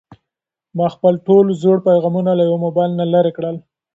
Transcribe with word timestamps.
ما 0.77 0.87
خپل 0.95 1.13
ټول 1.27 1.45
زوړ 1.61 1.77
پيغامونه 1.87 2.31
له 2.39 2.45
موبایل 2.65 2.91
نه 2.99 3.05
لرې 3.13 3.31
کړل. 3.37 3.55